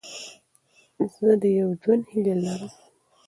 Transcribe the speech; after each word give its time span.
زه 1.13 1.29
د 1.41 1.43
پوره 1.51 1.75
ژوند 1.81 2.03
هیله 2.11 2.35
لرم. 2.43 2.71